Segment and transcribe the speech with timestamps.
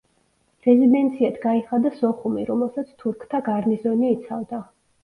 [0.67, 4.67] რეზიდენციად გაიხადა სოხუმი, რომელსაც თურქთა გარნიზონი იცავდა.